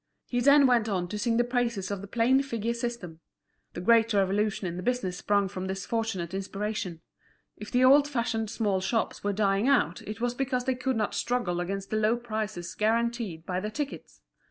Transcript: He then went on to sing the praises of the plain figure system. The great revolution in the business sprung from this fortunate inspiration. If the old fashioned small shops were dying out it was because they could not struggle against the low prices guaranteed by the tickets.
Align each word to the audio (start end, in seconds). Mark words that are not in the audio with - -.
He 0.25 0.39
then 0.39 0.65
went 0.65 0.89
on 0.89 1.07
to 1.09 1.19
sing 1.19 1.37
the 1.37 1.43
praises 1.43 1.91
of 1.91 2.01
the 2.01 2.07
plain 2.07 2.41
figure 2.41 2.73
system. 2.73 3.19
The 3.73 3.81
great 3.81 4.13
revolution 4.15 4.65
in 4.65 4.75
the 4.75 4.81
business 4.81 5.17
sprung 5.17 5.47
from 5.47 5.67
this 5.67 5.85
fortunate 5.85 6.33
inspiration. 6.33 7.01
If 7.55 7.69
the 7.69 7.83
old 7.85 8.07
fashioned 8.07 8.49
small 8.49 8.81
shops 8.81 9.23
were 9.23 9.31
dying 9.31 9.67
out 9.67 10.01
it 10.01 10.19
was 10.19 10.33
because 10.33 10.63
they 10.65 10.73
could 10.73 10.95
not 10.95 11.13
struggle 11.13 11.59
against 11.59 11.91
the 11.91 11.97
low 11.97 12.17
prices 12.17 12.73
guaranteed 12.73 13.45
by 13.45 13.59
the 13.59 13.69
tickets. 13.69 14.21